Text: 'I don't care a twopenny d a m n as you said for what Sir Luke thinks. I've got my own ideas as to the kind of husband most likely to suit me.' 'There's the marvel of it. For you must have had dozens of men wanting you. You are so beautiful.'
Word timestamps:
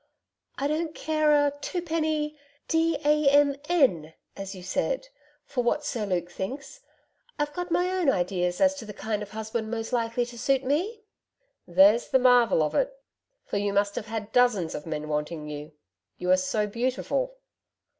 'I 0.57 0.67
don't 0.69 0.95
care 0.95 1.31
a 1.31 1.51
twopenny 1.61 2.35
d 2.67 2.97
a 3.05 3.29
m 3.29 3.55
n 3.69 4.15
as 4.35 4.55
you 4.55 4.63
said 4.63 5.07
for 5.45 5.63
what 5.63 5.85
Sir 5.85 6.07
Luke 6.07 6.31
thinks. 6.31 6.81
I've 7.37 7.53
got 7.53 7.69
my 7.69 7.91
own 7.91 8.09
ideas 8.09 8.59
as 8.59 8.73
to 8.77 8.85
the 8.85 8.95
kind 8.95 9.21
of 9.21 9.29
husband 9.29 9.69
most 9.69 9.93
likely 9.93 10.25
to 10.25 10.39
suit 10.39 10.63
me.' 10.63 11.03
'There's 11.67 12.07
the 12.09 12.17
marvel 12.17 12.63
of 12.63 12.73
it. 12.73 12.99
For 13.45 13.57
you 13.57 13.73
must 13.73 13.93
have 13.93 14.07
had 14.07 14.31
dozens 14.31 14.73
of 14.73 14.87
men 14.87 15.07
wanting 15.07 15.47
you. 15.47 15.73
You 16.17 16.31
are 16.31 16.35
so 16.37 16.65
beautiful.' 16.65 17.35